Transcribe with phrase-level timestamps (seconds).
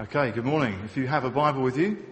[0.00, 0.80] Okay, good morning.
[0.86, 2.02] If you have a Bible with you,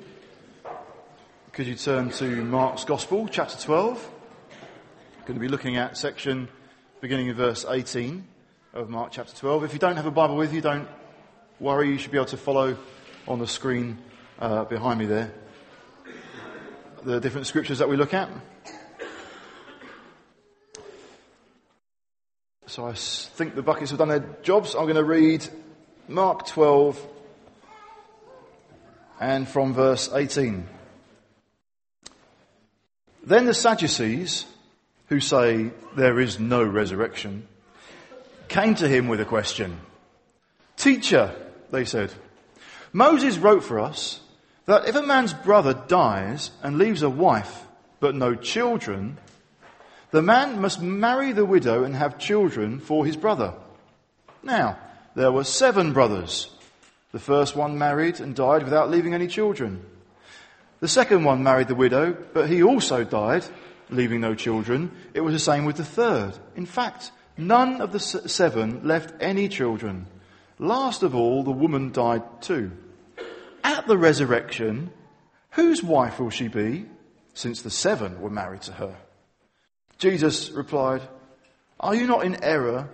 [1.52, 4.10] could you turn to Mark's Gospel, chapter 12?
[4.50, 6.48] We're going to be looking at section
[7.00, 8.22] beginning in verse 18
[8.74, 9.64] of Mark chapter 12.
[9.64, 10.86] If you don't have a Bible with you, don't
[11.58, 12.76] worry, you should be able to follow
[13.26, 13.96] on the screen
[14.38, 15.32] uh, behind me there
[17.02, 18.28] the different scriptures that we look at.
[22.66, 24.74] So I think the buckets have done their jobs.
[24.74, 25.48] I'm going to read
[26.08, 27.19] Mark 12
[29.20, 30.66] and from verse 18.
[33.22, 34.46] Then the Sadducees,
[35.08, 37.46] who say there is no resurrection,
[38.48, 39.78] came to him with a question.
[40.76, 41.34] Teacher,
[41.70, 42.12] they said,
[42.92, 44.20] Moses wrote for us
[44.64, 47.66] that if a man's brother dies and leaves a wife
[48.00, 49.18] but no children,
[50.10, 53.52] the man must marry the widow and have children for his brother.
[54.42, 54.78] Now,
[55.14, 56.48] there were seven brothers.
[57.12, 59.84] The first one married and died without leaving any children.
[60.80, 63.44] The second one married the widow, but he also died,
[63.90, 64.92] leaving no children.
[65.12, 66.38] It was the same with the third.
[66.56, 70.06] In fact, none of the seven left any children.
[70.58, 72.70] Last of all, the woman died too.
[73.64, 74.90] At the resurrection,
[75.50, 76.86] whose wife will she be,
[77.34, 78.96] since the seven were married to her?
[79.98, 81.02] Jesus replied,
[81.78, 82.88] Are you not in error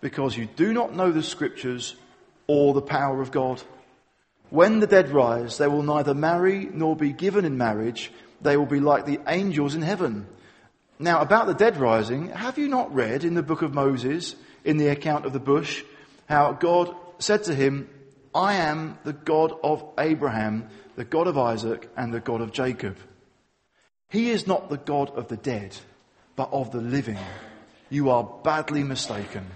[0.00, 1.96] because you do not know the scriptures
[2.52, 3.62] or the power of God.
[4.50, 8.12] When the dead rise, they will neither marry nor be given in marriage.
[8.42, 10.26] They will be like the angels in heaven.
[10.98, 14.76] Now, about the dead rising, have you not read in the book of Moses, in
[14.76, 15.82] the account of the bush,
[16.28, 17.88] how God said to him,
[18.34, 22.98] I am the God of Abraham, the God of Isaac, and the God of Jacob.
[24.10, 25.74] He is not the God of the dead,
[26.36, 27.18] but of the living.
[27.88, 29.46] You are badly mistaken.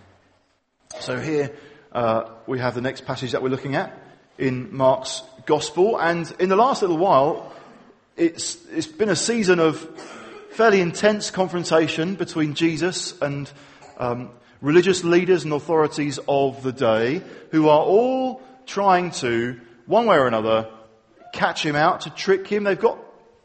[1.01, 1.55] So here
[1.93, 3.97] uh, we have the next passage that we're looking at
[4.39, 5.99] in Mark's Gospel.
[5.99, 7.53] And in the last little while,
[8.17, 9.79] it's, it's been a season of
[10.51, 13.51] fairly intense confrontation between Jesus and
[13.99, 20.17] um, religious leaders and authorities of the day who are all trying to, one way
[20.17, 20.69] or another,
[21.33, 22.65] catch him out, to trick him.
[22.65, 22.99] They've got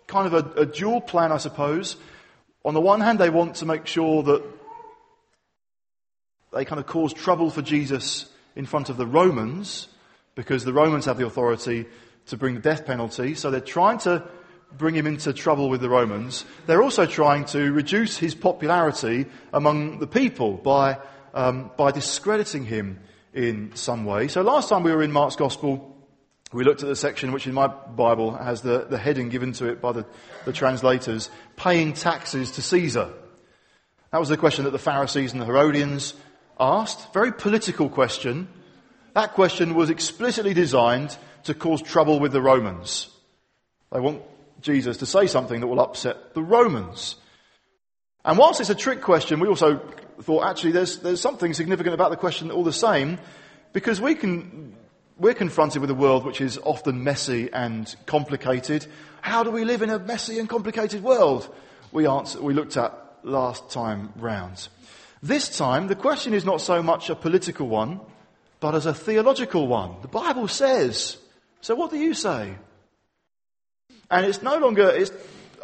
[0.08, 1.96] kind of a, a dual plan, I suppose.
[2.64, 4.44] On the one hand, they want to make sure that
[6.54, 9.88] they kind of cause trouble for Jesus in front of the Romans
[10.36, 11.86] because the Romans have the authority
[12.28, 13.36] to bring the death penalty.
[13.36, 14.24] So they're trying to
[14.78, 16.46] bring him into trouble with the Romans.
[16.66, 20.98] They're also trying to reduce his popularity among the people by,
[21.34, 23.00] um, by discrediting him
[23.34, 24.28] in some way.
[24.28, 25.88] So last time we were in Mark's Gospel,
[26.54, 29.68] we looked at the section which in my Bible has the, the heading given to
[29.68, 30.06] it by the,
[30.46, 33.10] the translators, paying taxes to Caesar.
[34.12, 36.14] That was the question that the Pharisees and the Herodians
[36.62, 38.48] asked, very political question.
[39.16, 43.10] That question was explicitly designed to cause trouble with the Romans.
[43.92, 44.22] They want
[44.62, 47.16] Jesus to say something that will upset the Romans.
[48.24, 49.82] And whilst it's a trick question, we also
[50.22, 53.18] thought actually there's, there's something significant about the question all the same,
[53.74, 54.76] because we can,
[55.18, 58.86] we're confronted with a world which is often messy and complicated.
[59.22, 61.54] How do we live in a messy and complicated world?
[61.92, 64.68] We, answer, we looked at last time round.
[65.24, 68.00] This time, the question is not so much a political one,
[68.60, 69.96] but as a theological one.
[70.02, 71.18] The Bible says.
[71.62, 72.56] So what do you say?
[74.10, 75.12] And it's no longer, it's,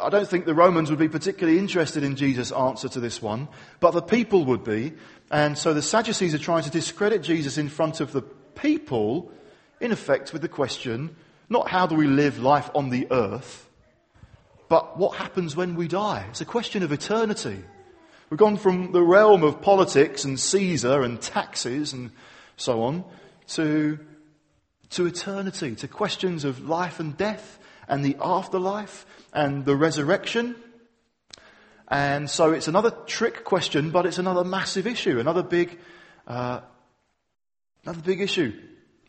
[0.00, 3.48] I don't think the Romans would be particularly interested in Jesus' answer to this one,
[3.80, 4.94] but the people would be.
[5.30, 9.30] And so the Sadducees are trying to discredit Jesus in front of the people,
[9.80, 11.14] in effect, with the question,
[11.48, 13.68] not how do we live life on the earth,
[14.68, 16.26] but what happens when we die?
[16.30, 17.62] It's a question of eternity.
[18.30, 22.10] We've gone from the realm of politics and Caesar and taxes and
[22.58, 23.04] so on
[23.48, 23.98] to,
[24.90, 27.58] to eternity, to questions of life and death
[27.88, 30.56] and the afterlife and the resurrection.
[31.88, 35.78] And so it's another trick question, but it's another massive issue, another big,
[36.26, 36.60] uh,
[37.84, 38.52] another big issue.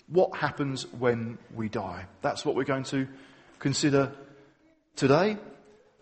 [0.07, 2.05] What happens when we die?
[2.21, 3.05] That's what we're going to
[3.59, 4.13] consider
[4.95, 5.37] today.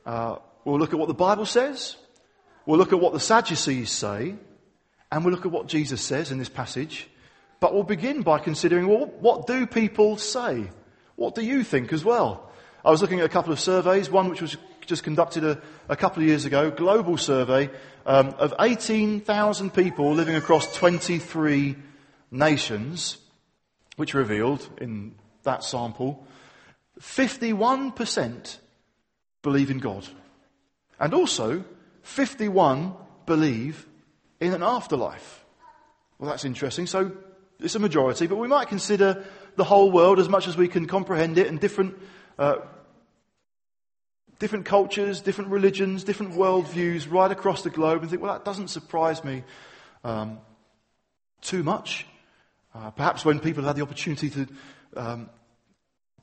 [0.05, 0.35] Uh,
[0.65, 1.95] we'll look at what the Bible says.
[2.67, 4.35] We'll look at what the Sadducees say,
[5.09, 7.07] and we'll look at what Jesus says in this passage.
[7.61, 10.69] But we'll begin by considering, well, what do people say?
[11.15, 12.51] What do you think as well?
[12.83, 15.95] I was looking at a couple of surveys, one which was just conducted a, a
[15.95, 17.69] couple of years ago, global survey
[18.05, 21.77] um, of 18,000 people living across 23
[22.31, 23.17] nations,
[23.95, 26.27] which revealed in that sample
[26.99, 28.57] 51%
[29.41, 30.05] believe in God.
[30.99, 31.63] And also
[32.07, 32.95] 51
[33.25, 33.85] believe
[34.39, 35.45] in an afterlife.
[36.17, 36.87] Well, that's interesting.
[36.87, 37.11] So
[37.59, 39.25] it's a majority, but we might consider
[39.55, 41.97] the whole world as much as we can comprehend it and different,
[42.39, 42.59] uh,
[44.39, 48.69] different cultures, different religions, different worldviews right across the globe and think, well, that doesn't
[48.69, 49.43] surprise me
[50.03, 50.39] um,
[51.41, 52.07] too much.
[52.73, 54.47] Uh, perhaps when people have had the opportunity to
[54.95, 55.29] um,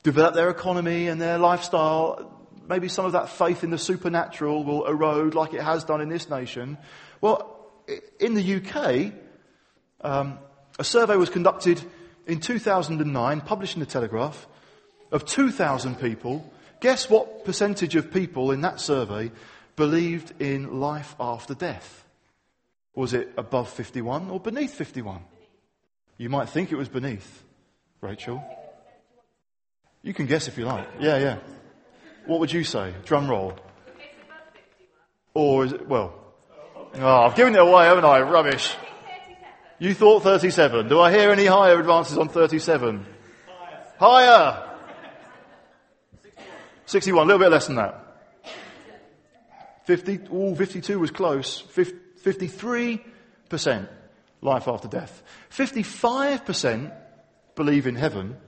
[0.03, 4.87] develop their economy and their lifestyle, maybe some of that faith in the supernatural will
[4.87, 6.79] erode like it has done in this nation.
[7.21, 7.55] Well,
[8.19, 9.13] in the UK,
[10.01, 10.39] um,
[10.79, 11.83] a survey was conducted
[12.27, 14.47] in 2009, published in the Telegraph,
[15.13, 16.51] of 2,000 people.
[16.81, 19.31] Guess what percentage of people in that survey
[19.77, 22.05] believed in life after death?
[22.95, 25.21] Was it above 51 or beneath 51?
[26.17, 27.43] You might think it was beneath,
[28.01, 28.43] Rachel.
[30.03, 30.87] You can guess if you like.
[31.01, 31.39] Yeah, yeah.
[32.27, 32.95] What would you say?
[33.05, 33.55] Drum roll.
[35.35, 36.15] Or is it, well,
[36.97, 38.21] oh, I've given it away, haven't I?
[38.21, 38.75] Rubbish.
[39.79, 40.89] You thought 37.
[40.89, 43.05] Do I hear any higher advances on 37?
[43.99, 43.99] Higher.
[43.99, 44.71] higher.
[46.87, 48.01] 61, a little bit less than that.
[49.85, 51.63] 50, ooh, 52 was close.
[51.75, 53.89] 53%
[54.41, 55.23] life after death.
[55.51, 56.93] 55%
[57.55, 58.39] believe in heaven.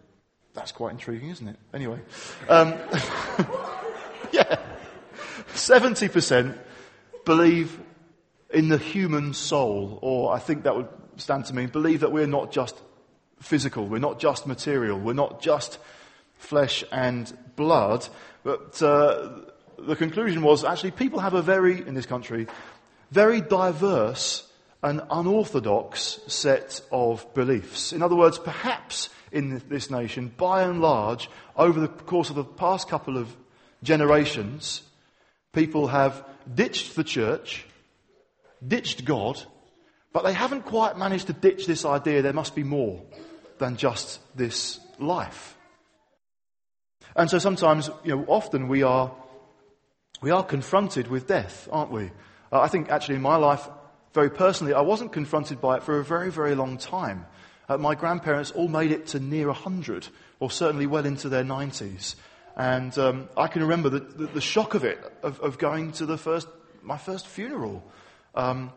[0.57, 1.57] That's quite intriguing, isn't it?
[1.75, 2.01] Anyway.
[2.49, 2.73] Um,
[4.33, 4.59] yeah.
[5.53, 6.57] 70%
[7.27, 7.79] believe
[8.51, 12.27] in the human soul, or I think that would stand to mean believe that we're
[12.27, 12.81] not just
[13.39, 15.79] physical, we're not just material, we're not just
[16.39, 18.09] flesh and blood.
[18.43, 19.41] But uh,
[19.79, 22.47] the conclusion was actually people have a very, in this country,
[23.11, 24.51] very diverse
[24.83, 27.93] and unorthodox set of beliefs.
[27.93, 32.45] In other words, perhaps in this nation, by and large, over the course of the
[32.45, 33.35] past couple of
[33.83, 34.83] generations,
[35.53, 37.67] people have ditched the church,
[38.67, 39.43] ditched God,
[40.13, 43.03] but they haven't quite managed to ditch this idea there must be more
[43.59, 45.57] than just this life.
[47.15, 49.15] And so sometimes, you know, often we are,
[50.21, 52.11] we are confronted with death, aren't we?
[52.53, 53.67] Uh, I think actually in my life,
[54.17, 57.27] very personally, I wasn't confronted by it for a very, very long time.
[57.69, 60.09] Uh, my grandparents all made it to near 100,
[60.41, 62.15] or certainly well into their 90s.
[62.57, 66.07] And um, I can remember the, the, the, shock of it, of, of going to
[66.07, 66.49] the first,
[66.83, 67.85] my first funeral.
[68.35, 68.73] Um,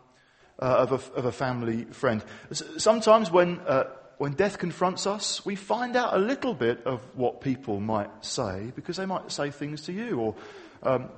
[0.58, 2.22] uh, of, a, of, a, family friend.
[2.52, 3.84] Sometimes when, uh,
[4.18, 8.70] when death confronts us, we find out a little bit of what people might say
[8.76, 10.34] because they might say things to you or,
[10.82, 11.08] um,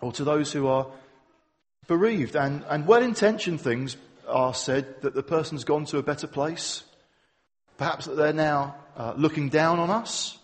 [0.00, 0.86] or to those who are
[1.86, 2.36] bereaved.
[2.36, 3.96] And, and well intentioned things
[4.28, 6.82] are said that the person's gone to a better place,
[7.76, 10.38] perhaps that they're now uh, looking down on us.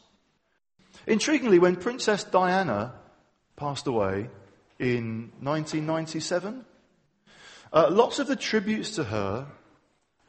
[1.06, 2.94] Intriguingly, when Princess Diana
[3.56, 4.29] passed away
[4.79, 6.65] in 1997,
[7.73, 9.47] uh, lots of the tributes to her,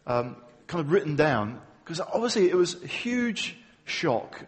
[0.07, 0.38] um,
[0.68, 4.45] kind of written down, because obviously it was a huge shock.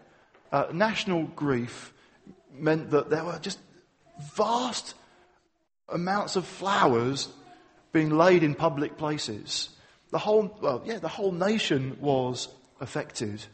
[0.50, 1.92] Uh, national grief
[2.52, 3.58] meant that there were just
[4.34, 4.94] vast
[5.88, 7.28] amounts of flowers
[7.92, 9.70] being laid in public places.
[10.10, 12.48] The whole, well, yeah, the whole nation was
[12.80, 13.44] affected.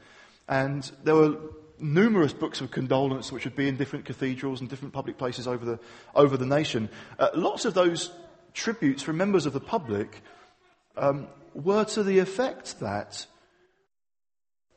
[0.49, 1.37] And there were
[1.79, 5.65] numerous books of condolence which would be in different cathedrals and different public places over
[5.65, 5.79] the,
[6.15, 6.89] over the nation.
[7.19, 8.11] Uh, lots of those
[8.55, 10.23] tributes from members of the public
[10.97, 13.27] um, were to the effect that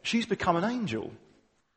[0.01, 1.11] she's become an angel.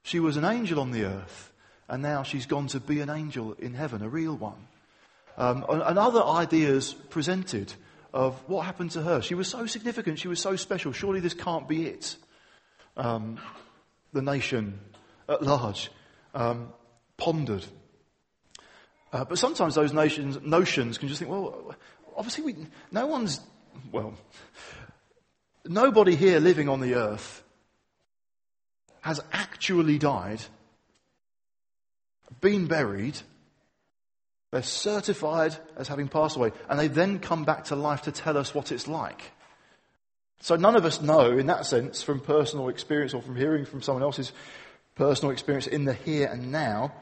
[0.02, 1.52] She was an angel on the earth,
[1.88, 4.68] and now she's gone to be an angel in heaven, a real one.
[5.38, 7.72] Um, and, and other ideas presented
[8.12, 9.22] of what happened to her.
[9.22, 10.92] She was so significant, she was so special.
[10.92, 12.16] Surely this can't be it.
[12.96, 13.38] Um,
[14.12, 14.80] the nation
[15.28, 15.90] at large
[16.34, 16.72] um,
[17.16, 17.64] pondered
[19.12, 21.74] uh, but sometimes those nations, notions can just think, well,
[22.16, 22.56] obviously we,
[22.92, 23.40] no one's,
[23.90, 24.14] well,
[25.64, 27.42] nobody here living on the earth
[29.00, 30.40] has actually died,
[32.40, 33.18] been buried,
[34.50, 38.36] they're certified as having passed away, and they then come back to life to tell
[38.36, 39.32] us what it's like.
[40.40, 43.82] So none of us know, in that sense, from personal experience or from hearing from
[43.82, 44.32] someone else's
[44.94, 46.92] personal experience in the here and now,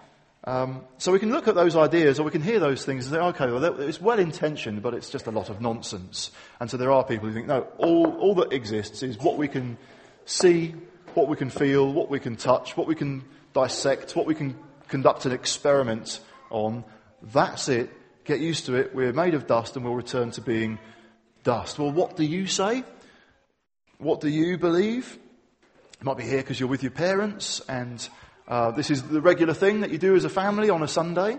[0.48, 3.14] um, so we can look at those ideas or we can hear those things and
[3.14, 6.30] say, okay, well, it's well intentioned, but it's just a lot of nonsense.
[6.60, 9.48] And so there are people who think, no, all, all that exists is what we
[9.48, 9.76] can
[10.24, 10.76] see,
[11.14, 13.24] what we can feel, what we can touch, what we can
[13.54, 16.84] dissect, what we can conduct an experiment on.
[17.22, 17.90] That's it.
[18.24, 18.94] Get used to it.
[18.94, 20.78] We're made of dust and we'll return to being
[21.44, 21.78] dust.
[21.78, 22.84] Well, what do you say?
[23.98, 25.18] What do you believe?
[26.00, 28.06] You might be here because you're with your parents and
[28.48, 31.38] uh, this is the regular thing that you do as a family on a Sunday.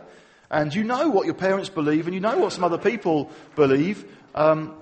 [0.49, 4.05] And you know what your parents believe and you know what some other people believe.
[4.33, 4.75] Um,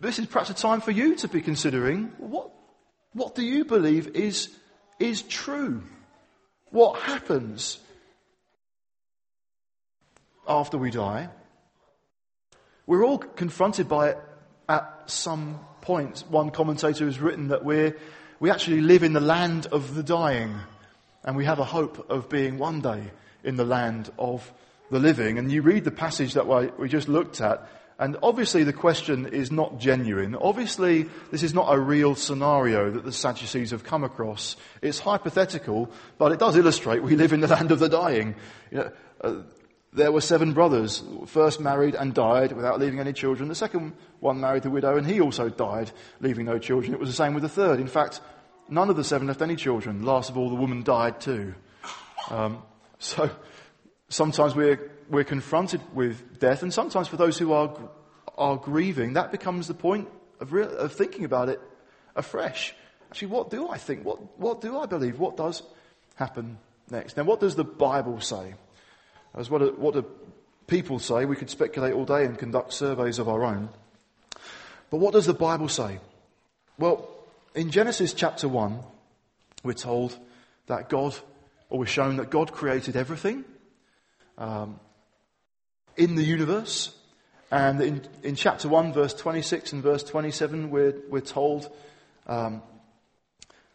[0.00, 2.50] this is perhaps a time for you to be considering what,
[3.12, 4.50] what do you believe is,
[4.98, 5.82] is true?
[6.70, 7.78] What happens
[10.48, 11.28] after we die?
[12.86, 14.18] We're all confronted by it
[14.68, 16.24] at some point.
[16.28, 17.96] One commentator has written that we're,
[18.40, 20.54] we actually live in the land of the dying,
[21.24, 23.10] and we have a hope of being one day
[23.44, 24.50] in the land of
[24.90, 25.38] the living.
[25.38, 26.46] And you read the passage that
[26.78, 30.34] we just looked at, and obviously the question is not genuine.
[30.36, 34.56] Obviously this is not a real scenario that the Sadducees have come across.
[34.80, 38.36] It's hypothetical, but it does illustrate we live in the land of the dying.
[38.70, 39.34] You know, uh,
[39.92, 43.48] there were seven brothers, first married and died without leaving any children.
[43.48, 45.90] The second one married the widow and he also died,
[46.20, 46.92] leaving no children.
[46.92, 47.80] It was the same with the third.
[47.80, 48.20] In fact,
[48.68, 50.02] none of the seven left any children.
[50.02, 51.54] Last of all, the woman died too.
[52.30, 52.62] Um,
[52.98, 53.30] so
[54.08, 57.74] sometimes we're we're confronted with death, and sometimes for those who are,
[58.36, 60.08] are grieving, that becomes the point
[60.40, 61.60] of, of thinking about it
[62.14, 62.74] afresh.
[63.10, 64.04] Actually, what do I think?
[64.04, 65.18] What, what do I believe?
[65.18, 65.62] What does
[66.16, 66.58] happen
[66.90, 67.16] next?
[67.16, 68.54] Now, what does the Bible say?
[69.34, 70.04] As what do, what do
[70.66, 71.24] people say?
[71.24, 73.68] We could speculate all day and conduct surveys of our own.
[74.90, 75.98] But what does the Bible say?
[76.78, 77.08] Well,
[77.54, 78.78] in Genesis chapter 1,
[79.62, 80.16] we're told
[80.66, 81.16] that God,
[81.68, 83.44] or we're shown that God created everything.
[84.38, 84.78] Um,
[85.98, 86.94] in the universe.
[87.50, 91.70] And in, in chapter 1, verse 26 and verse 27, we're, we're told
[92.26, 92.62] um,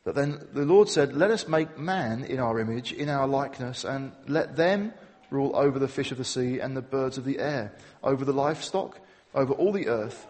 [0.06, 3.84] that then the Lord said, Let us make man in our image, in our likeness,
[3.84, 4.94] and let them
[5.34, 7.74] rule over the fish of the sea and the birds of the air,
[8.04, 9.00] over the livestock,
[9.34, 10.28] over all the earth,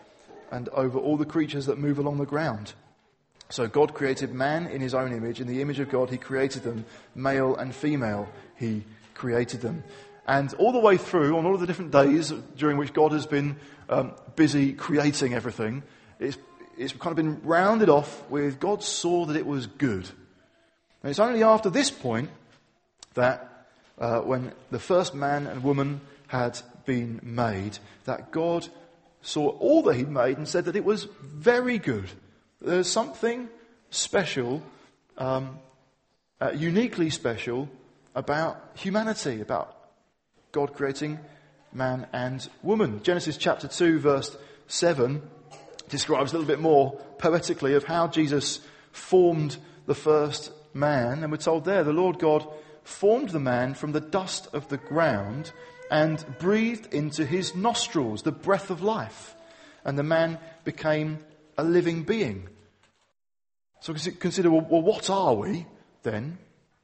[0.51, 2.74] and over all the creatures that move along the ground.
[3.50, 5.39] So God created man in his own image.
[5.39, 6.86] In the image of God, he created them.
[7.13, 8.83] Male and female, he
[9.13, 9.83] created them.
[10.25, 13.25] And all the way through, on all of the different days during which God has
[13.25, 13.57] been
[13.89, 15.83] um, busy creating everything,
[16.19, 16.38] it's,
[16.77, 20.10] it's kind of been rounded off with God saw that it was good.
[21.03, 22.29] And it's only after this point
[23.15, 23.52] that
[24.03, 28.67] uh, when the first man and woman had been made, that God
[29.22, 32.10] saw all that He'd made and said that it was very good.
[32.60, 33.48] There's something
[33.91, 34.62] special,
[35.17, 35.57] um,
[36.41, 37.69] uh, uniquely special
[38.13, 39.74] about humanity, about
[40.51, 41.17] God creating
[41.72, 43.01] man and woman.
[43.03, 44.36] Genesis chapter 2 verse
[44.67, 45.22] 7
[45.88, 48.60] describes a little bit more poetically of how Jesus
[48.91, 49.55] formed
[49.86, 51.24] the first man.
[51.24, 52.45] And we're told there, the Lord God
[52.84, 55.52] formed the man from the dust of the ground
[55.90, 59.36] and breathed into his nostrils the breath of life.
[59.86, 61.20] And the man became
[61.58, 62.48] a living being.
[63.82, 65.66] So consider, well, what are we
[66.04, 66.38] then?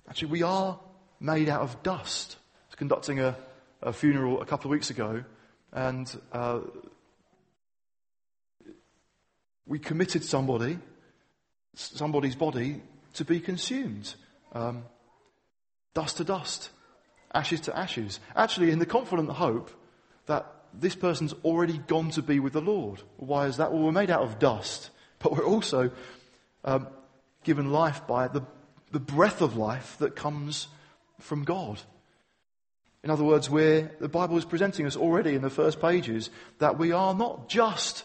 [0.09, 0.79] Actually, we are
[1.19, 2.37] made out of dust.
[2.39, 3.37] I was conducting a
[3.81, 5.23] a funeral a couple of weeks ago,
[5.71, 6.59] and uh,
[9.65, 10.79] we committed somebody,
[11.75, 12.81] somebody's body,
[13.13, 14.15] to be consumed.
[14.53, 14.83] Um,
[15.93, 16.69] dust to dust,
[17.33, 18.19] ashes to ashes.
[18.35, 19.71] Actually, in the confident hope
[20.25, 23.01] that this person's already gone to be with the Lord.
[23.17, 23.71] Why is that?
[23.71, 25.91] Well, we're made out of dust, but we're also
[26.63, 26.87] um,
[27.43, 28.43] given life by the,
[28.91, 30.67] the breath of life that comes
[31.19, 31.81] from God.
[33.03, 36.29] In other words, where the Bible is presenting us already in the first pages
[36.59, 38.03] that we are not just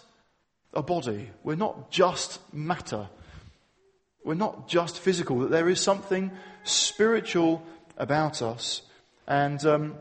[0.73, 3.09] a body, we're not just matter,
[4.25, 6.33] we're not just physical, that there is something
[6.65, 7.63] spiritual
[7.97, 8.83] about us.
[9.27, 9.95] And um,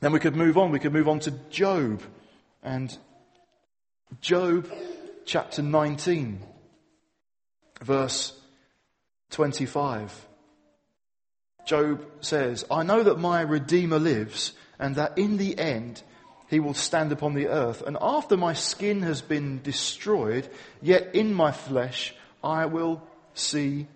[0.00, 2.02] then we could move on, we could move on to Job.
[2.62, 2.96] And
[4.20, 4.72] Job
[5.24, 6.40] chapter 19,
[7.82, 8.32] verse
[9.30, 10.26] 25.
[11.66, 16.02] Job says, I know that my Redeemer lives and that in the end
[16.48, 17.82] he will stand upon the earth.
[17.82, 20.48] And after my skin has been destroyed,
[20.80, 23.02] yet in my flesh I will
[23.38, 23.86] see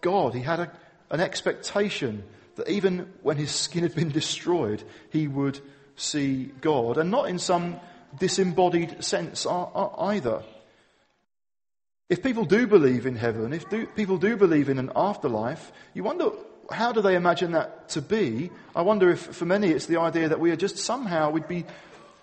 [0.00, 0.34] God.
[0.34, 0.72] He had a,
[1.10, 2.24] an expectation
[2.56, 5.60] that even when his skin had been destroyed, he would
[5.96, 6.98] see God.
[6.98, 7.80] And not in some
[8.18, 10.42] disembodied sense either.
[12.08, 16.02] If people do believe in heaven, if do, people do believe in an afterlife, you
[16.02, 16.30] wonder
[16.70, 18.50] how do they imagine that to be?
[18.74, 21.64] I wonder if for many it's the idea that we are just somehow, we'd be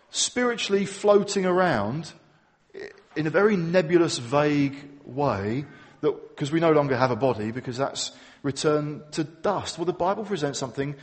[0.10, 2.12] spiritually floating around
[3.16, 5.66] in a very nebulous, vague way,
[6.12, 8.12] because we no longer have a body, because that's
[8.44, 9.78] returned to dust.
[9.78, 10.96] Well, the Bible presents something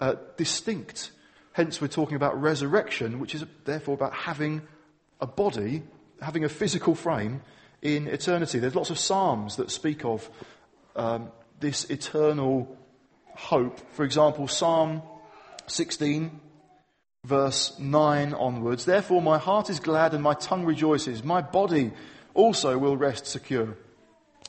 [0.00, 1.10] uh, distinct.
[1.52, 4.62] Hence, we're talking about resurrection, which is therefore about having
[5.20, 5.82] a body,
[6.20, 7.40] having a physical frame
[7.82, 8.58] in eternity.
[8.58, 10.28] There's lots of Psalms that speak of
[10.94, 12.76] um, this eternal
[13.34, 13.80] hope.
[13.92, 15.02] For example, Psalm
[15.66, 16.40] 16,
[17.24, 18.84] verse 9 onwards.
[18.84, 21.24] Therefore, my heart is glad and my tongue rejoices.
[21.24, 21.92] My body
[22.34, 23.76] also will rest secure.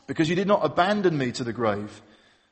[0.08, 2.02] Because you did not abandon me to the grave,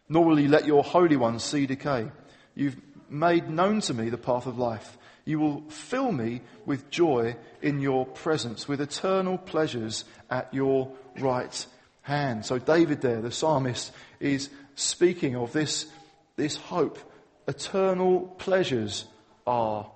[0.10, 2.12] nor will you let your Holy One see decay.
[2.54, 2.78] You've
[3.10, 4.98] made known to me the path of life.
[5.24, 11.66] You will fill me with joy in your presence, with eternal pleasures at your right
[12.04, 12.46] hand.
[12.46, 15.88] So David there, the psalmist, is speaking of this,
[16.36, 17.00] this hope.
[17.48, 19.06] Eternal pleasures
[19.48, 19.90] are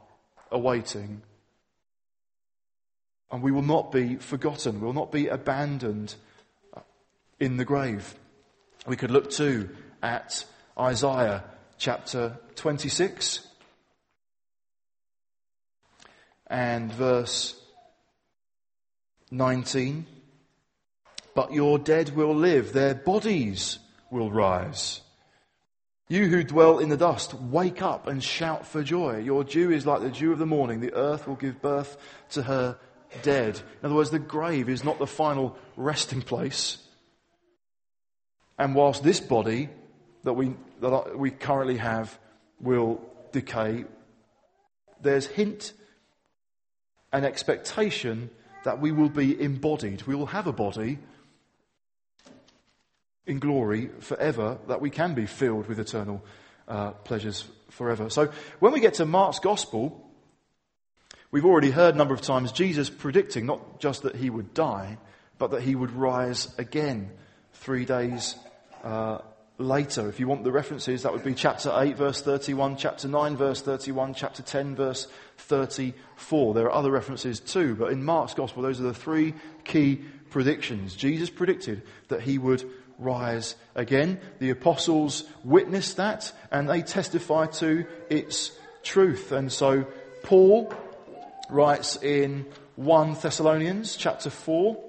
[0.51, 1.21] awaiting.
[3.31, 4.79] And we will not be forgotten.
[4.79, 6.15] We will not be abandoned
[7.39, 8.15] in the grave.
[8.87, 9.69] We could look too
[10.01, 10.45] at
[10.77, 11.43] Isaiah
[11.77, 13.47] chapter 26
[16.47, 17.59] and verse
[19.31, 20.05] 19.
[21.35, 23.79] But your dead will live, their bodies
[24.09, 25.01] will rise.
[26.09, 29.19] You who dwell in the dust, wake up and shout for joy.
[29.19, 30.79] Your dew is like the dew of the morning.
[30.79, 31.97] The earth will give birth
[32.31, 32.79] to her
[33.21, 33.57] dead.
[33.57, 36.79] In other words, the grave is not the final resting place.
[38.59, 39.69] And whilst this body
[40.23, 42.19] that we, that we currently have
[42.59, 43.01] will
[43.31, 43.85] decay,
[45.01, 45.71] there's hint
[47.13, 48.29] and expectation
[48.65, 50.03] that we will be embodied.
[50.03, 50.99] We will have a body
[53.25, 56.21] in glory forever, that we can be filled with eternal
[56.67, 58.09] uh, pleasures forever.
[58.09, 60.05] So when we get to Mark's gospel,
[61.31, 64.97] we've already heard a number of times Jesus predicting not just that he would die,
[65.37, 67.11] but that he would rise again
[67.53, 68.35] three days
[68.83, 69.19] uh,
[69.57, 70.07] later.
[70.09, 73.61] If you want the references, that would be chapter 8, verse 31, chapter 9, verse
[73.61, 75.07] 31, chapter 10, verse
[75.37, 76.53] 34.
[76.53, 79.33] There are other references too, but in Mark's gospel, those are the three
[79.65, 80.95] key predictions.
[80.95, 82.63] Jesus predicted that he would
[82.97, 84.19] rise again.
[84.39, 88.51] The apostles witnessed that and they testify to its
[88.83, 89.31] truth.
[89.31, 89.85] And so
[90.23, 90.73] Paul
[91.49, 92.45] writes in
[92.75, 94.88] 1 Thessalonians chapter 4,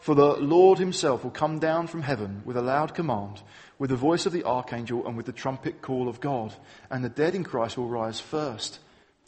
[0.00, 3.42] For the Lord himself will come down from heaven with a loud command,
[3.78, 6.54] with the voice of the archangel, and with the trumpet call of God.
[6.90, 8.78] And the dead in Christ will rise first.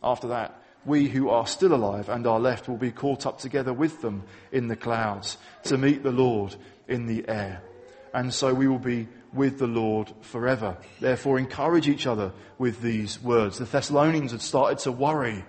[0.02, 3.72] After that, we who are still alive and are left will be caught up together
[3.72, 6.56] with them in the clouds to meet the Lord
[6.88, 7.62] in the air.
[8.14, 10.76] And so we will be with the Lord forever.
[11.00, 13.58] Therefore, encourage each other with these words.
[13.58, 15.44] The Thessalonians had started to worry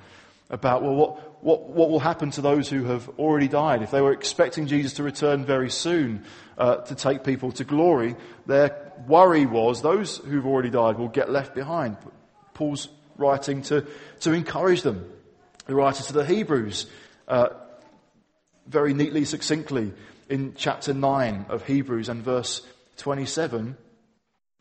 [0.49, 3.81] about, well, what, what, what will happen to those who have already died?
[3.81, 6.23] If they were expecting Jesus to return very soon
[6.57, 11.29] uh, to take people to glory, their worry was those who've already died will get
[11.29, 11.97] left behind.
[12.53, 13.85] Paul's writing to,
[14.21, 15.11] to encourage them.
[15.65, 16.87] The writer to the Hebrews,
[17.27, 17.49] uh,
[18.65, 19.93] very neatly, succinctly,
[20.29, 22.61] in chapter 9 of Hebrews and verse
[22.97, 23.75] 27,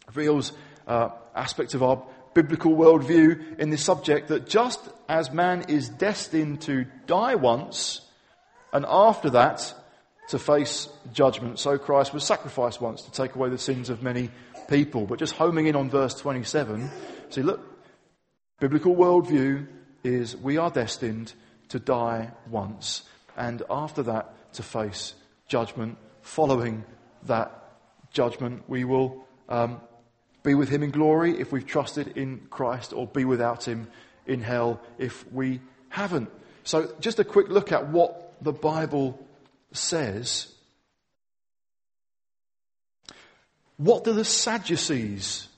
[0.08, 0.52] reveals
[0.88, 2.02] uh, aspects of our
[2.34, 8.00] biblical worldview in this subject that just as man is destined to die once,
[8.72, 9.74] and after that
[10.28, 14.30] to face judgment, so Christ was sacrificed once to take away the sins of many
[14.68, 15.06] people.
[15.06, 16.90] But just homing in on verse 27,
[17.30, 17.60] see, look,
[18.58, 19.66] biblical worldview
[20.04, 21.34] is we are destined
[21.68, 23.02] to die once,
[23.36, 25.14] and after that to face
[25.48, 25.98] judgment.
[26.22, 26.84] Following
[27.24, 27.76] that
[28.12, 29.80] judgment, we will um,
[30.42, 33.88] be with Him in glory if we've trusted in Christ, or be without Him
[34.26, 36.30] in hell if we haven't.
[36.64, 39.18] So, just a quick look at what the Bible
[39.72, 40.48] says.
[43.76, 45.48] What do the Sadducees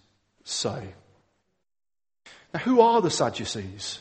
[0.44, 0.94] say?
[2.52, 4.00] Now, who are the Sadducees?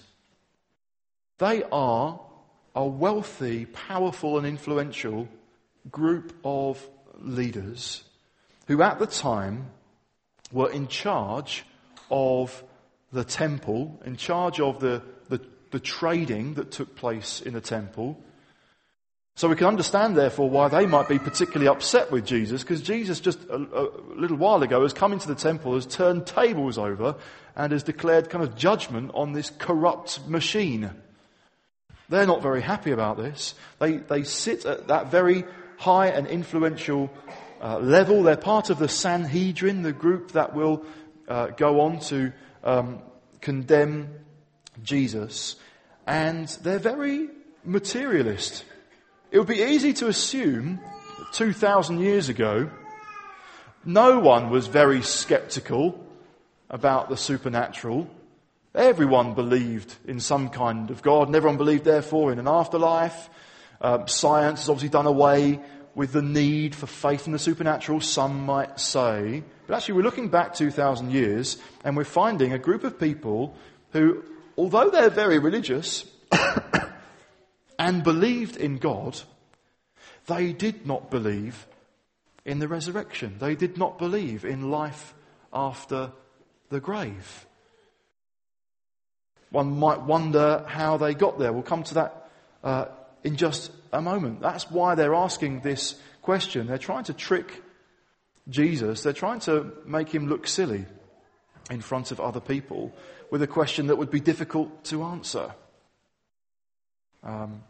[1.39, 2.19] They are
[2.75, 5.27] a wealthy, powerful, and influential
[5.91, 6.85] group of
[7.19, 8.03] leaders
[8.67, 9.67] who at the time
[10.53, 11.65] were in charge
[12.09, 12.63] of
[13.11, 18.19] the temple, in charge of the, the, the, trading that took place in the temple.
[19.35, 23.19] So we can understand, therefore, why they might be particularly upset with Jesus, because Jesus
[23.19, 27.15] just a, a little while ago has come into the temple, has turned tables over,
[27.55, 30.91] and has declared kind of judgment on this corrupt machine.
[32.09, 33.55] They're not very happy about this.
[33.79, 35.45] They, they sit at that very
[35.77, 37.11] high and influential
[37.63, 38.21] uh, level.
[38.21, 40.86] They're part of the Sanhedrin, the group that will
[41.28, 42.32] uh, go on to
[42.63, 43.02] um,
[43.41, 44.10] condemn
[44.84, 45.56] Jesus.
[46.06, 47.30] And they're very
[47.63, 48.65] materialist.
[49.32, 50.80] It would be easy to assume
[51.17, 52.69] that 2,000 years ago
[53.86, 55.99] No one was very skeptical
[56.69, 58.08] about the supernatural.
[58.73, 63.30] Everyone believed in some kind of God, and everyone believed, therefore, in an afterlife.
[63.82, 65.60] Uh, science has obviously done away
[65.95, 69.43] with the need for faith in the supernatural, some might say.
[69.67, 73.56] But actually, we're looking back 2,000 years, and we're finding a group of people
[73.91, 74.23] who,
[74.58, 76.06] although they're very religious
[77.79, 79.19] and believed in God,
[80.25, 81.67] they did not believe
[82.45, 83.36] in the resurrection.
[83.39, 85.13] They did not believe in life
[85.53, 86.12] after
[86.69, 87.45] the grave.
[89.51, 91.53] One might wonder how they got there.
[91.53, 92.29] We'll come to that
[92.63, 92.86] uh,
[93.23, 94.41] in just a moment.
[94.41, 96.67] That's why they're asking this question.
[96.67, 97.63] They're trying to trick
[98.49, 100.86] Jesus, they're trying to make him look silly
[101.71, 102.91] in front of other people
[103.31, 105.55] with a question that would be difficult to answer.
[107.23, 107.63] Um,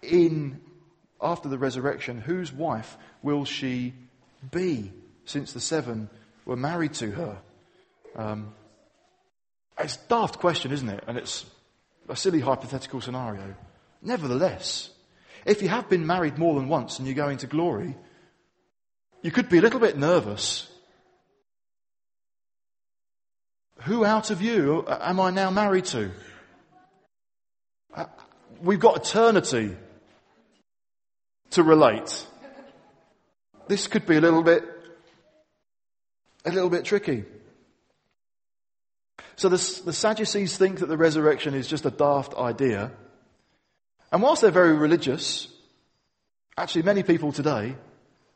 [0.00, 0.60] in
[1.20, 3.92] after the resurrection, whose wife will she
[4.50, 4.92] be?
[5.24, 6.08] Since the seven
[6.46, 7.38] were married to her.
[8.16, 8.54] Um,
[9.78, 11.04] it's a daft question, isn't it?
[11.06, 11.44] And it's
[12.08, 13.54] a silly hypothetical scenario.
[14.02, 14.90] Nevertheless,
[15.44, 17.96] if you have been married more than once and you go into glory,
[19.22, 20.68] you could be a little bit nervous.
[23.82, 26.10] Who out of you am I now married to?
[28.60, 29.76] We've got eternity
[31.50, 32.26] to relate.
[33.68, 34.64] This could be a little bit,
[36.44, 37.24] a little bit tricky.
[39.38, 42.90] So the, the Sadducees think that the resurrection is just a daft idea.
[44.10, 45.46] And whilst they're very religious,
[46.56, 47.76] actually many people today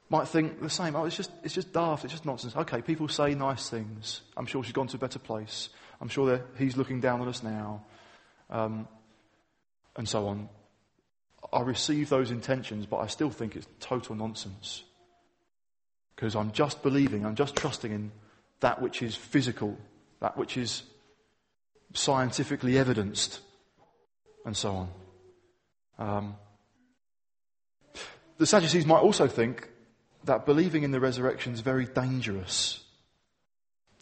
[0.08, 0.94] might think the same.
[0.94, 2.04] Oh, it's just, it's just daft.
[2.04, 2.54] It's just nonsense.
[2.54, 4.20] Okay, people say nice things.
[4.36, 5.70] I'm sure she's gone to a better place.
[6.00, 7.82] I'm sure he's looking down on us now.
[8.48, 8.86] Um,
[9.96, 10.48] and so on.
[11.52, 14.84] I receive those intentions, but I still think it's total nonsense.
[16.14, 18.12] Because I'm just believing, I'm just trusting in
[18.60, 19.76] that which is physical,
[20.20, 20.84] that which is
[21.94, 23.40] scientifically evidenced,
[24.44, 24.88] and so on.
[25.98, 26.37] Um,
[28.38, 29.68] the Sadducees might also think
[30.24, 32.81] that believing in the resurrection is very dangerous.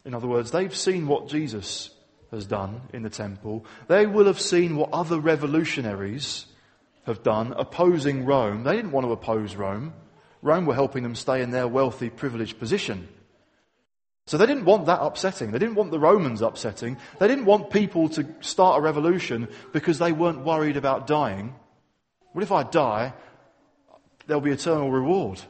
[0.04, 1.90] In other words, they've seen what Jesus
[2.30, 3.64] has done in the temple.
[3.88, 6.46] They will have seen what other revolutionaries
[7.06, 8.64] have done opposing Rome.
[8.64, 9.92] They didn't want to oppose Rome.
[10.42, 13.08] Rome were helping them stay in their wealthy, privileged position.
[14.30, 15.50] So they didn't want that upsetting.
[15.50, 16.98] They didn't want the Romans upsetting.
[17.18, 21.52] They didn't want people to start a revolution because they weren't worried about dying.
[22.30, 23.12] What if I die?
[24.28, 25.40] There'll be eternal reward.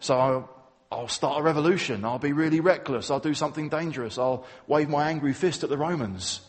[0.00, 0.50] So I'll,
[0.90, 2.04] I'll start a revolution.
[2.04, 3.08] I'll be really reckless.
[3.08, 4.18] I'll do something dangerous.
[4.18, 6.40] I'll wave my angry fist at the Romans.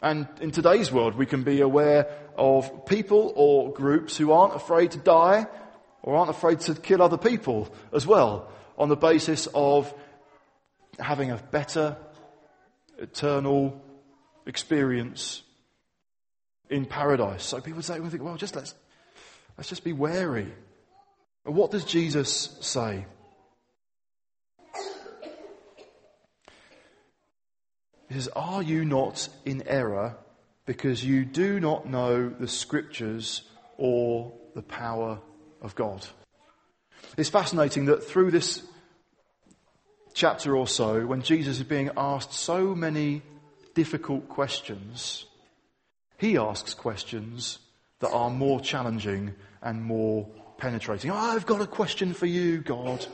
[0.00, 4.92] And in today's world, we can be aware of people or groups who aren't afraid
[4.92, 5.48] to die
[6.04, 9.92] or aren't afraid to kill other people as well on the basis of
[10.98, 11.96] having a better
[12.98, 13.82] eternal
[14.46, 15.42] experience
[16.70, 17.44] in paradise.
[17.44, 18.74] So people say, we think, well, just let's,
[19.56, 20.52] let's just be wary.
[21.44, 23.04] But what does Jesus say?
[28.08, 30.16] He says, Are you not in error
[30.66, 33.42] because you do not know the scriptures
[33.76, 35.20] or the power
[35.60, 36.06] of God?
[37.16, 38.62] It's fascinating that through this
[40.14, 43.22] chapter or so, when Jesus is being asked so many
[43.74, 45.26] difficult questions,
[46.16, 47.58] he asks questions
[47.98, 51.10] that are more challenging and more penetrating.
[51.10, 53.04] I've got a question for you, God.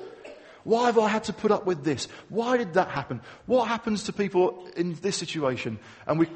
[0.64, 2.06] Why have I had to put up with this?
[2.28, 3.22] Why did that happen?
[3.46, 5.78] What happens to people in this situation?
[6.06, 6.28] And we,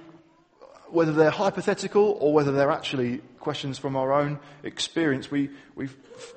[0.94, 5.88] whether they're hypothetical or whether they're actually questions from our own experience, we, we,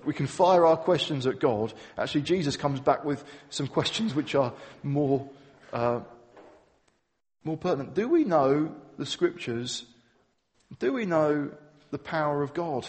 [0.03, 1.73] we can fire our questions at God.
[1.97, 5.29] Actually, Jesus comes back with some questions which are more,
[5.71, 6.01] uh,
[7.43, 7.93] more pertinent.
[7.93, 9.85] Do we know the scriptures?
[10.79, 11.51] Do we know
[11.91, 12.87] the power of God?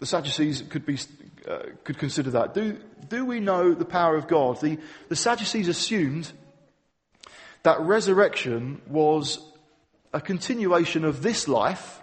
[0.00, 0.98] The Sadducees could, be,
[1.46, 2.54] uh, could consider that.
[2.54, 4.60] Do, do we know the power of God?
[4.60, 6.32] The, the Sadducees assumed
[7.62, 9.38] that resurrection was
[10.12, 12.00] a continuation of this life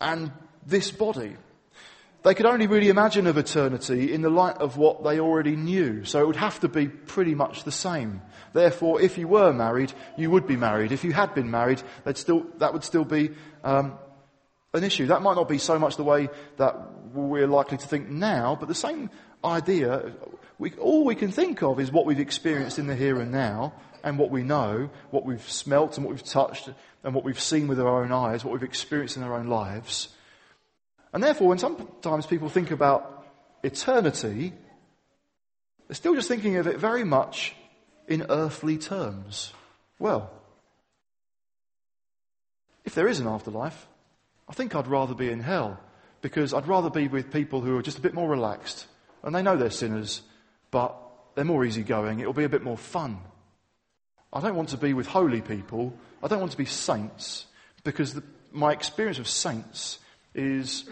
[0.00, 0.32] and
[0.66, 1.36] this body.
[2.22, 6.04] They could only really imagine of eternity in the light of what they already knew.
[6.04, 8.22] So it would have to be pretty much the same.
[8.52, 10.90] Therefore, if you were married, you would be married.
[10.90, 11.82] If you had been married,
[12.14, 13.30] still, that would still be
[13.62, 13.98] um,
[14.74, 15.06] an issue.
[15.06, 16.74] That might not be so much the way that
[17.14, 19.10] we're likely to think now, but the same
[19.44, 20.12] idea,
[20.58, 23.72] we, all we can think of is what we've experienced in the here and now,
[24.02, 26.70] and what we know, what we've smelt and what we've touched,
[27.04, 30.08] and what we've seen with our own eyes, what we've experienced in our own lives.
[31.12, 33.26] And therefore, when sometimes people think about
[33.62, 34.52] eternity,
[35.86, 37.54] they're still just thinking of it very much
[38.06, 39.52] in earthly terms.
[39.98, 40.30] Well,
[42.84, 43.86] if there is an afterlife,
[44.48, 45.78] I think I'd rather be in hell
[46.20, 48.86] because I'd rather be with people who are just a bit more relaxed
[49.22, 50.22] and they know they're sinners,
[50.70, 50.96] but
[51.34, 52.20] they're more easygoing.
[52.20, 53.18] It'll be a bit more fun.
[54.32, 55.94] I don't want to be with holy people.
[56.22, 57.46] I don't want to be saints
[57.84, 59.98] because the, my experience of saints
[60.34, 60.88] is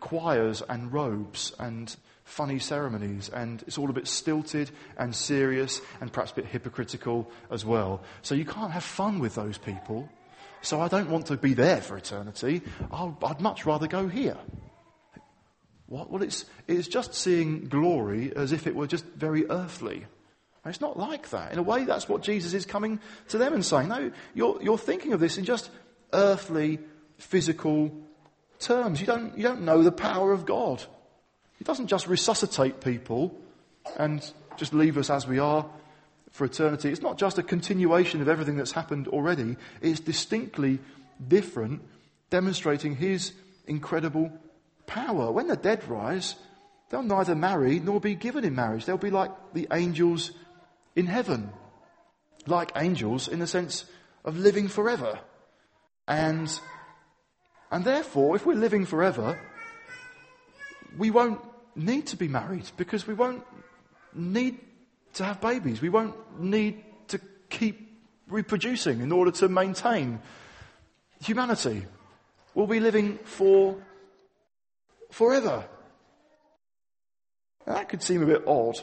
[0.00, 6.12] choirs and robes and funny ceremonies and it's all a bit stilted and serious and
[6.12, 8.02] perhaps a bit hypocritical as well.
[8.22, 10.08] So you can't have fun with those people.
[10.62, 12.62] So I don't want to be there for eternity.
[12.90, 14.36] i would much rather go here.
[15.88, 16.10] What?
[16.10, 20.06] Well, it's, it's just seeing glory as if it were just very earthly.
[20.64, 21.52] It's not like that.
[21.52, 23.88] In a way, that's what Jesus is coming to them and saying.
[23.88, 25.70] No, you're, you're thinking of this in just
[26.12, 26.80] earthly,
[27.18, 27.92] physical
[28.58, 29.00] terms.
[29.00, 30.82] You don't, you don't know the power of God.
[31.58, 33.36] He doesn't just resuscitate people
[33.96, 35.64] and just leave us as we are
[36.32, 36.90] for eternity.
[36.90, 39.56] It's not just a continuation of everything that's happened already.
[39.80, 40.80] It's distinctly
[41.26, 41.82] different,
[42.30, 43.32] demonstrating His
[43.66, 44.32] incredible
[44.86, 45.30] power.
[45.32, 46.36] When the dead rise,
[46.90, 48.84] they'll neither marry nor be given in marriage.
[48.84, 50.32] They'll be like the angels
[50.94, 51.50] in heaven.
[52.46, 53.84] Like angels in the sense
[54.24, 55.18] of living forever.
[56.08, 56.48] And,
[57.70, 59.38] and therefore, if we're living forever,
[60.96, 61.40] we won't
[61.74, 63.44] need to be married because we won't
[64.14, 64.58] need
[65.14, 65.80] to have babies.
[65.80, 67.20] We won't need to
[67.50, 67.86] keep
[68.28, 70.20] reproducing in order to maintain
[71.20, 71.86] humanity.
[72.54, 73.76] We'll be living for
[75.16, 75.64] forever.
[77.66, 78.78] Now, that could seem a bit odd,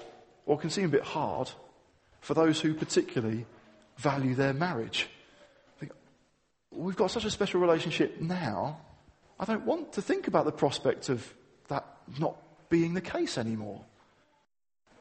[0.48, 1.52] or can seem a bit hard
[2.22, 3.46] for those who particularly
[3.98, 5.08] value their marriage.
[6.72, 8.80] We've got such a special relationship now.
[9.39, 11.32] I don't want to think about the prospect of
[11.67, 11.86] that
[12.19, 12.36] not
[12.67, 13.82] being the case anymore.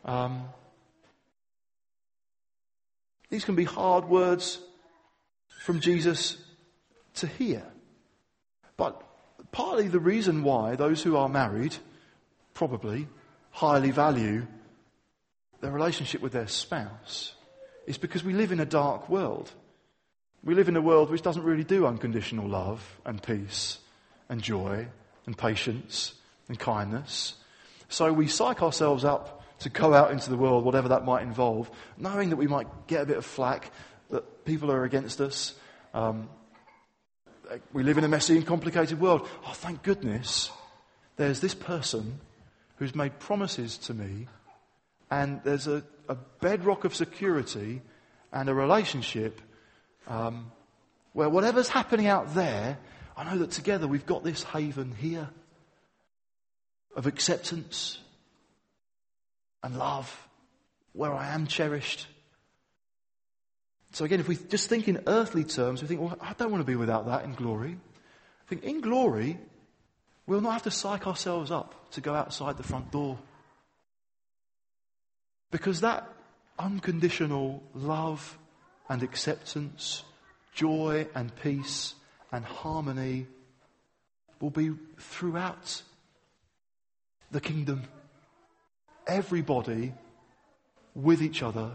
[0.05, 0.45] Um,
[3.31, 4.61] these can be hard words
[5.63, 6.37] from Jesus
[7.15, 7.63] to hear.
[8.77, 9.03] But
[9.53, 11.77] partly the reason why those who are married
[12.55, 13.07] probably
[13.51, 14.47] highly value
[15.61, 17.35] their relationship with their spouse
[17.87, 19.53] is because we live in a dark world.
[20.43, 23.79] We live in a world which doesn't really do unconditional love and peace
[24.29, 24.89] and joy
[25.27, 26.15] and patience
[26.49, 27.35] and kindness.
[27.89, 31.71] So we psych ourselves up to go out into the world, whatever that might involve,
[31.97, 33.71] knowing that we might get a bit of flack,
[34.11, 35.55] that people are against us,
[35.95, 36.29] um,
[37.73, 39.29] we live in a messy and complicated world.
[39.47, 40.51] Oh, thank goodness
[41.17, 42.21] there's this person
[42.77, 44.27] who's made promises to me,
[45.11, 47.83] and there's a, a bedrock of security
[48.33, 49.41] and a relationship
[50.09, 50.51] um,
[51.13, 52.79] where whatever's happening out there,
[53.17, 55.29] I know that together we've got this haven here
[56.97, 57.99] of acceptance
[59.63, 60.29] and love
[60.93, 62.07] where I am cherished
[63.93, 66.63] so again, if we just think in earthly terms, we think, well, I don't want
[66.63, 67.77] to be without that in glory.
[67.77, 69.39] I think in glory,
[70.27, 73.19] we'll not have to psych ourselves up to go outside the front door.
[75.51, 76.09] Because that
[76.59, 78.39] unconditional love
[78.89, 80.05] and acceptance,
[80.55, 81.95] joy and peace
[82.33, 83.27] and harmony
[84.41, 85.83] will be throughout
[87.31, 87.83] the kingdom.
[89.07, 89.93] Everybody
[90.95, 91.73] with each other,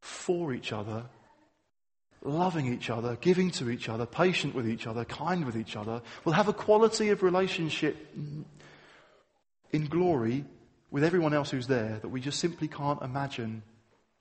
[0.00, 1.04] for each other,
[2.22, 6.02] loving each other, giving to each other, patient with each other, kind with each other,
[6.24, 7.96] will have a quality of relationship
[9.72, 10.44] in glory
[10.90, 13.62] with everyone else who's there that we just simply can't imagine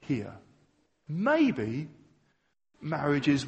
[0.01, 0.33] here.
[1.07, 1.89] Maybe
[2.81, 3.45] marriage is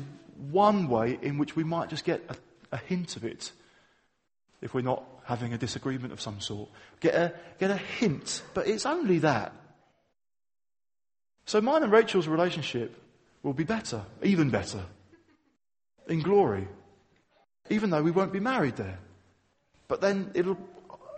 [0.50, 2.36] one way in which we might just get a,
[2.76, 3.52] a hint of it
[4.62, 6.70] if we're not having a disagreement of some sort.
[7.00, 9.54] Get a, get a hint, but it's only that.
[11.46, 12.98] So mine and Rachel's relationship
[13.44, 14.84] will be better, even better,
[16.08, 16.68] in glory,
[17.70, 19.00] even though we won't be married there.
[19.88, 20.58] But then it'll,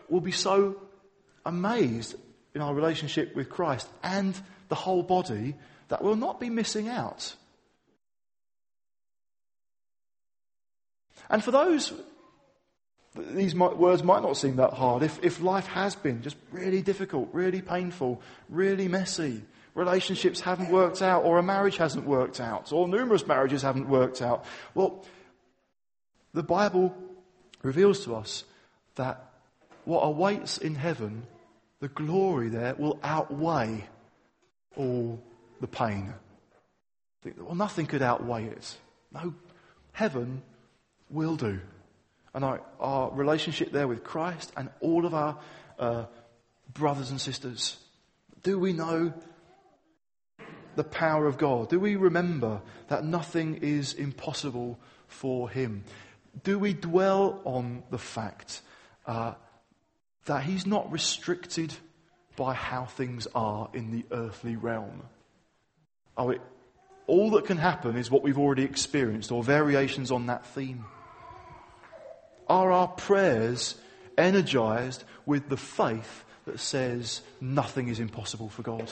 [0.10, 0.82] we'll be so
[1.46, 2.16] amazed
[2.56, 5.56] in our relationship with Christ and the whole body
[5.90, 7.36] that we'll not be missing out.
[11.30, 11.94] And for those,
[13.16, 15.04] these words might not seem that hard.
[15.04, 19.44] If, if life has been just really difficult, really painful, really messy,
[19.76, 24.22] relationships haven't worked out, or a marriage hasn't worked out, or numerous marriages haven't worked
[24.22, 24.46] out.
[24.76, 25.06] Well,
[26.34, 26.96] the Bible
[27.62, 28.44] reveals to us
[28.96, 29.32] that
[29.86, 31.26] what awaits in heaven,
[31.80, 33.88] the glory there, will outweigh
[34.76, 35.22] all
[35.62, 36.14] the pain.
[37.38, 38.78] Well, nothing could outweigh it.
[39.12, 39.34] No,
[39.92, 40.42] heaven
[41.10, 41.60] will do.
[42.34, 45.38] and our, our relationship there with Christ and all of our
[45.78, 46.06] uh,
[46.74, 47.78] brothers and sisters?
[48.42, 49.14] Do we know
[50.76, 51.70] the power of God?
[51.70, 55.84] Do we remember that nothing is impossible for Him?
[56.44, 58.62] Do we dwell on the fact
[59.06, 59.34] uh,
[60.26, 61.74] that He's not restricted
[62.36, 65.04] by how things are in the earthly realm?
[66.18, 66.42] Oh, it,
[67.08, 70.86] all that can happen is what we've already experienced or variations on that theme.
[72.48, 73.76] Are our prayers
[74.18, 78.92] energized with the faith that says nothing is impossible for God?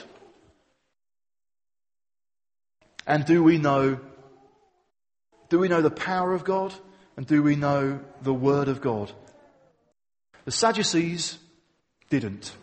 [3.07, 3.99] And do we know,
[5.49, 6.73] do we know the power of God?
[7.17, 9.11] And do we know the Word of God?
[10.45, 11.37] The Sadducees
[12.09, 12.55] didn't.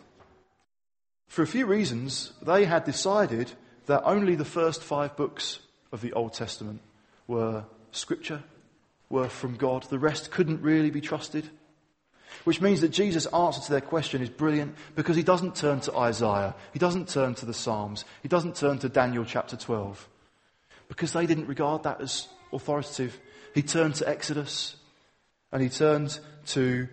[1.27, 3.51] For a few reasons, they had decided
[3.85, 5.59] that only the first five books
[5.91, 6.81] of the Old Testament
[7.27, 8.43] were scripture,
[9.09, 9.83] were from God.
[9.83, 11.49] The rest couldn't really be trusted.
[12.43, 15.95] Which means that Jesus' answer to their question is brilliant because he doesn't turn to
[15.95, 20.07] Isaiah, he doesn't turn to the Psalms, he doesn't turn to Daniel chapter 12
[20.89, 23.17] because they didn't regard that as authoritative.
[23.55, 24.75] He turned to Exodus
[25.53, 26.89] and he turned to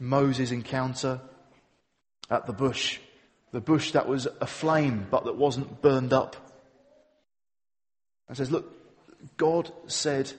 [0.00, 1.20] Moses' encounter
[2.30, 2.98] at the bush.
[3.50, 6.36] The bush that was aflame but that wasn't burned up.
[8.28, 8.72] And says, Look,
[9.36, 10.32] God said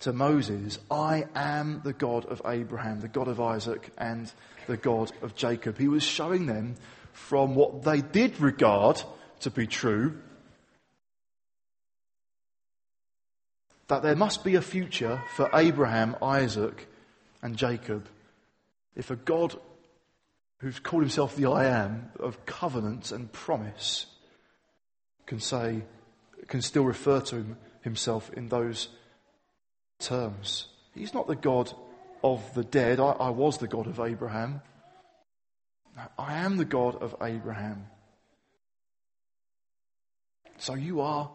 [0.00, 4.30] to Moses, I am the God of Abraham, the God of Isaac, and
[4.66, 5.78] the God of Jacob.
[5.78, 6.76] He was showing them
[7.12, 9.02] from what they did regard
[9.40, 10.18] to be true
[13.92, 16.88] that there must be a future for Abraham, Isaac,
[17.42, 18.08] and Jacob.
[18.96, 19.54] If a God
[20.60, 24.06] who's called himself the I am of covenant and promise
[25.26, 25.82] can say,
[26.48, 28.88] can still refer to him, himself in those
[29.98, 30.68] terms.
[30.94, 31.70] He's not the God
[32.24, 32.98] of the dead.
[32.98, 34.62] I, I was the God of Abraham.
[36.18, 37.88] I am the God of Abraham.
[40.56, 41.30] So you are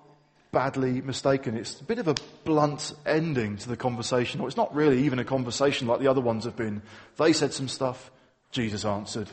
[0.51, 1.57] badly mistaken.
[1.57, 5.19] It's a bit of a blunt ending to the conversation, or it's not really even
[5.19, 6.81] a conversation like the other ones have been.
[7.17, 8.11] They said some stuff,
[8.51, 9.29] Jesus answered.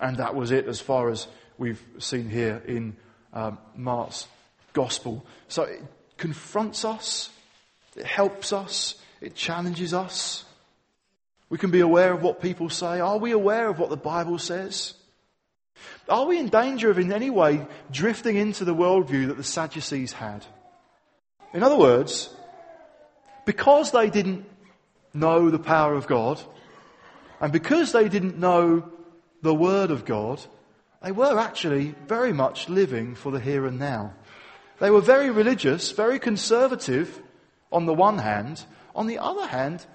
[0.00, 1.26] And that was it as far as
[1.58, 2.96] we've seen here in
[3.32, 4.26] um, Mark's
[4.72, 5.24] gospel.
[5.48, 5.82] So it
[6.18, 7.30] confronts us,
[7.96, 10.44] it helps us, it challenges us.
[11.48, 13.00] We can be aware of what people say.
[13.00, 14.94] Are we aware of what the Bible says?
[16.08, 20.12] Are we in danger of in any way drifting into the worldview that the Sadducees
[20.12, 20.44] had?
[21.52, 22.30] In other words,
[23.44, 24.44] because they didn't
[25.14, 26.40] know the power of God,
[27.40, 28.90] and because they didn't know
[29.42, 30.42] the Word of God,
[31.02, 34.14] they were actually very much living for the here and now.
[34.78, 37.22] They were very religious, very conservative
[37.72, 38.64] on the one hand.
[38.94, 39.86] On the other hand,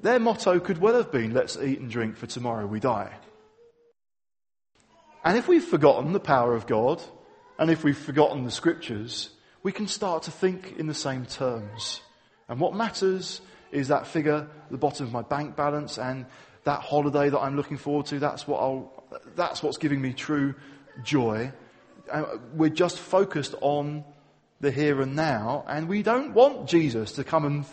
[0.00, 3.12] their motto could well have been, let's eat and drink for tomorrow we die.
[5.26, 7.02] And if we've forgotten the power of God,
[7.58, 9.30] and if we've forgotten the scriptures,
[9.64, 12.00] we can start to think in the same terms.
[12.48, 13.40] And what matters
[13.72, 16.26] is that figure the bottom of my bank balance and
[16.62, 18.20] that holiday that I'm looking forward to.
[18.20, 19.02] That's what I'll,
[19.34, 20.54] that's what's giving me true
[21.02, 21.50] joy.
[22.12, 24.04] And we're just focused on
[24.60, 27.64] the here and now, and we don't want Jesus to come and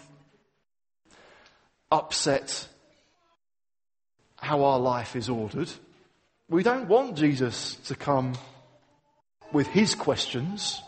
[1.92, 2.68] upset
[4.38, 5.70] how our life is ordered.
[6.50, 8.34] We don't want Jesus to come
[9.54, 10.82] with his questions.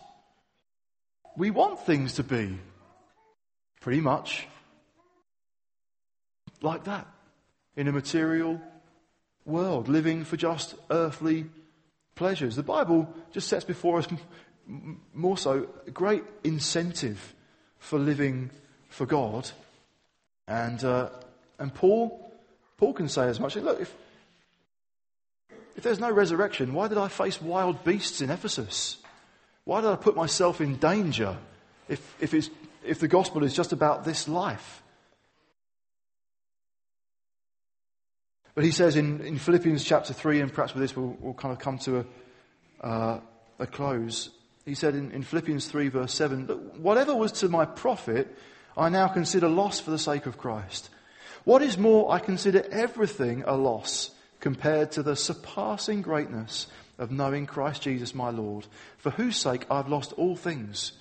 [1.38, 2.60] We want things to be
[3.80, 4.48] pretty much
[6.62, 7.08] like that
[7.76, 8.60] in a material
[9.46, 11.46] world, living for just earthly
[12.16, 12.56] pleasures.
[12.56, 14.08] The Bible just sets before us
[15.14, 17.34] more so a great incentive
[17.78, 18.50] for living
[18.90, 19.50] for God.
[20.48, 21.10] And, uh,
[21.60, 22.32] and Paul,
[22.78, 23.56] Paul can say as much.
[23.56, 23.94] Look, if,
[25.76, 28.98] if there's no resurrection, why did I face wild beasts in Ephesus?
[29.66, 31.38] Why did I put myself in danger
[31.90, 32.50] if, if,
[32.84, 34.82] if the gospel is just about this life?
[38.54, 41.52] But he says in, in Philippians chapter 3, and perhaps with this we'll, we'll kind
[41.52, 43.20] of come to a, uh,
[43.60, 44.30] a close.
[44.64, 46.46] He said in, in Philippians 3, verse 7,
[46.78, 48.34] Whatever was to my profit,
[48.78, 50.90] I now consider loss for the sake of Christ.
[51.44, 54.12] What is more, I consider everything a loss
[54.46, 56.68] compared to the surpassing greatness
[57.00, 58.68] of knowing Christ Jesus my Lord,
[59.00, 60.92] for whose sake I've lost all things.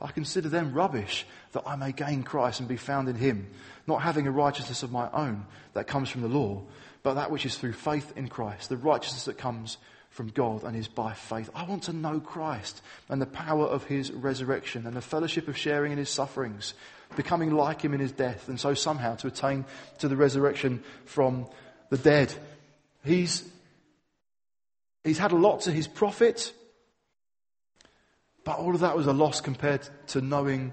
[0.00, 3.46] I consider them rubbish that I may gain Christ and be found in him,
[3.86, 6.64] not having a righteousness of my own that comes from the law,
[7.04, 9.78] but that which is through faith in Christ, the righteousness that comes
[10.10, 11.50] from God and is by faith.
[11.54, 15.56] I want to know Christ and the power of his resurrection and the fellowship of
[15.56, 16.74] sharing in his sufferings,
[17.14, 19.66] becoming like him in his death, and so somehow to attain
[20.00, 21.46] to the resurrection from
[21.90, 22.34] the dead.
[23.04, 23.48] He's,
[25.04, 26.52] he's had a lot to his profit,
[28.44, 30.72] but all of that was a loss compared to knowing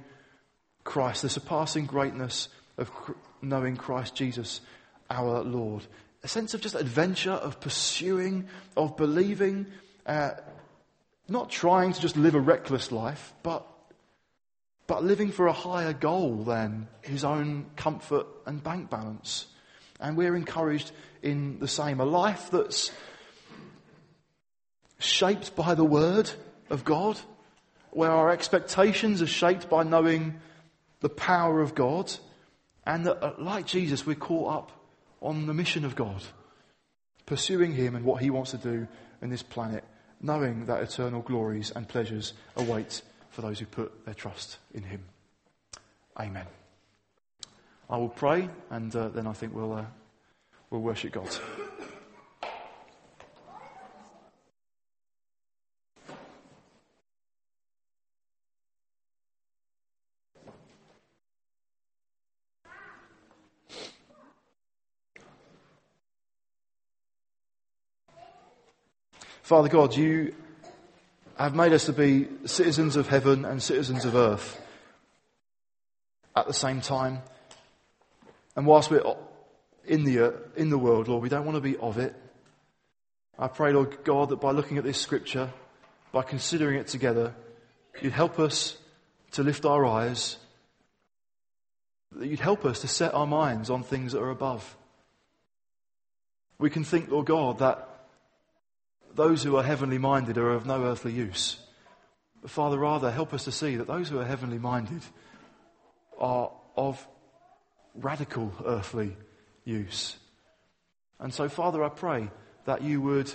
[0.84, 2.92] Christ, the surpassing greatness of
[3.42, 4.62] knowing Christ Jesus,
[5.10, 5.86] our Lord.
[6.24, 9.68] A sense of just adventure, of pursuing, of believing,
[10.06, 10.32] uh,
[11.28, 13.66] not trying to just live a reckless life, but,
[14.88, 19.48] but living for a higher goal than his own comfort and bank balance.
[20.00, 20.92] And we're encouraged
[21.26, 22.00] in the same.
[22.00, 22.92] A life that's
[25.00, 26.30] shaped by the Word
[26.70, 27.20] of God,
[27.92, 30.40] where our expectations are shaped by knowing
[31.02, 32.14] the power of God,
[32.86, 34.72] and that, uh, like Jesus, we're caught up
[35.22, 36.24] on the mission of God,
[37.26, 38.88] pursuing Him and what He wants to do
[39.22, 39.84] in this planet,
[40.22, 45.04] knowing that eternal glories and pleasures await for those who put their trust in Him.
[46.18, 46.46] Amen.
[47.90, 49.86] I will pray, and uh, then I think we'll, uh,
[50.70, 51.30] we'll worship God.
[69.46, 70.34] Father God, you
[71.38, 74.60] have made us to be citizens of heaven and citizens of earth
[76.36, 77.20] at the same time.
[78.56, 79.04] And whilst we're
[79.88, 82.16] in the, uh, in the world, Lord, we don't want to be of it.
[83.38, 85.52] I pray, Lord God, that by looking at this scripture,
[86.12, 87.34] by considering it together,
[88.02, 88.78] you'd help us
[89.32, 90.38] to lift our eyes,
[92.14, 94.78] that you'd help us to set our minds on things that are above.
[96.58, 97.90] We can think, Lord God, that
[99.14, 101.58] those who are heavenly minded are of no earthly use.
[102.42, 105.02] But Father, rather, help us to see that those who are heavenly minded
[106.18, 107.06] are of
[107.96, 109.18] radical earthly
[109.66, 110.16] use.
[111.20, 112.30] And so, Father, I pray
[112.66, 113.32] that you would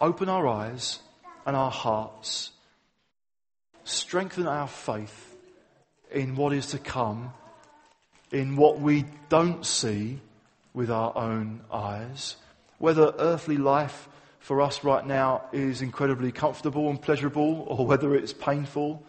[0.00, 0.98] open our eyes
[1.44, 2.50] and our hearts,
[3.84, 5.36] strengthen our faith
[6.10, 7.32] in what is to come,
[8.32, 10.20] in what we don't see
[10.74, 12.36] with our own eyes,
[12.78, 14.08] whether earthly life
[14.38, 19.02] for us right now is incredibly comfortable and pleasurable, or whether it's painful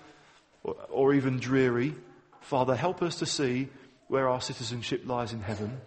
[0.64, 1.94] or, or even dreary.
[2.42, 3.68] Father, help us to see
[4.08, 5.80] where our citizenship lies in heaven.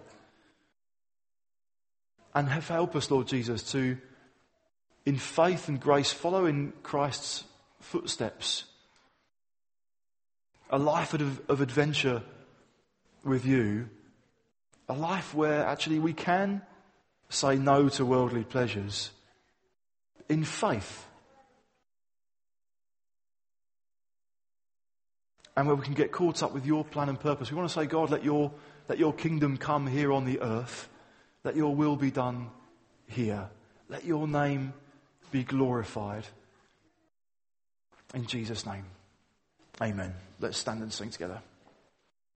[2.34, 3.98] And help us, Lord Jesus, to,
[5.04, 7.44] in faith and grace, follow in Christ's
[7.80, 8.64] footsteps.
[10.70, 12.22] A life of, of adventure
[13.24, 13.88] with you.
[14.88, 16.62] A life where actually we can
[17.28, 19.10] say no to worldly pleasures
[20.28, 21.06] in faith.
[25.56, 27.50] And where we can get caught up with your plan and purpose.
[27.50, 28.52] We want to say, God, let your,
[28.88, 30.88] let your kingdom come here on the earth.
[31.44, 32.50] Let your will be done
[33.06, 33.48] here.
[33.88, 34.72] Let your name
[35.30, 36.24] be glorified.
[38.14, 38.84] In Jesus' name.
[39.80, 40.14] Amen.
[40.40, 41.40] Let's stand and sing together.